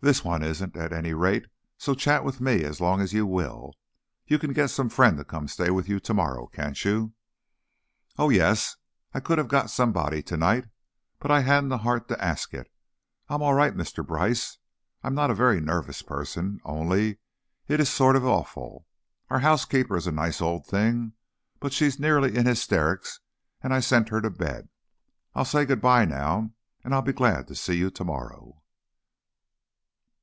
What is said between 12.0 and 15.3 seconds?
to ask it. I'm all right, Mr. Brice, I'm not